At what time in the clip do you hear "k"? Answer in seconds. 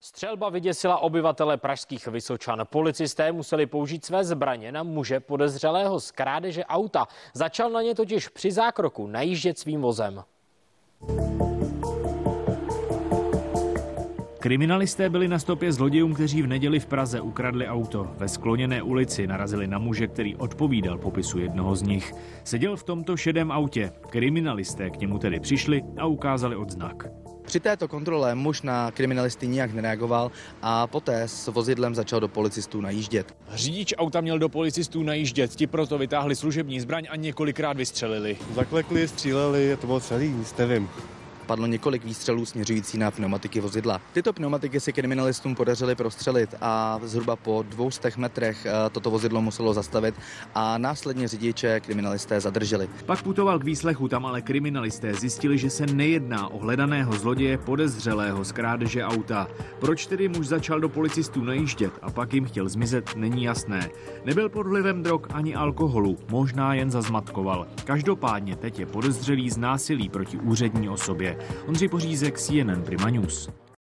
24.90-24.96, 53.58-53.64